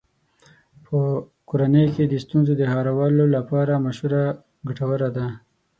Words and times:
په 0.85 0.97
کورنۍ 1.49 1.85
کې 1.95 2.03
د 2.07 2.13
ستونزو 2.25 2.53
هوارولو 2.71 3.25
لپاره 3.35 3.81
مشوره 3.85 4.23
ګټوره 4.67 5.09
ده. 5.17 5.27